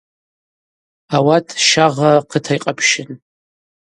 Ауат 1.15 1.47
щагъра 1.67 2.13
рхъыта 2.21 2.53
йкъапщын. 2.57 3.09